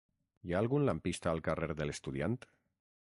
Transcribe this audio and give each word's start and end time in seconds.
Hi 0.47 0.53
ha 0.53 0.61
algun 0.63 0.87
lampista 0.87 1.29
al 1.33 1.43
carrer 1.49 1.69
de 1.83 1.87
l'Estudiant? 1.91 2.39